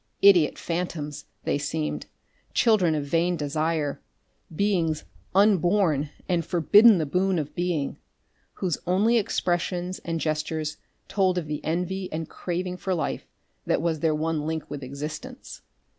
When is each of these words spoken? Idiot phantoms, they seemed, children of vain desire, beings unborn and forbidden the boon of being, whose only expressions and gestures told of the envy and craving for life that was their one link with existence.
Idiot 0.23 0.57
phantoms, 0.57 1.25
they 1.43 1.59
seemed, 1.59 2.07
children 2.55 2.95
of 2.95 3.05
vain 3.05 3.35
desire, 3.37 4.01
beings 4.55 5.03
unborn 5.35 6.09
and 6.27 6.43
forbidden 6.43 6.97
the 6.97 7.05
boon 7.05 7.37
of 7.37 7.53
being, 7.53 7.97
whose 8.53 8.79
only 8.87 9.17
expressions 9.19 9.99
and 9.99 10.19
gestures 10.19 10.77
told 11.07 11.37
of 11.37 11.45
the 11.45 11.63
envy 11.63 12.11
and 12.11 12.27
craving 12.27 12.77
for 12.77 12.95
life 12.95 13.27
that 13.67 13.79
was 13.79 13.99
their 13.99 14.15
one 14.15 14.47
link 14.47 14.67
with 14.71 14.81
existence. 14.81 15.61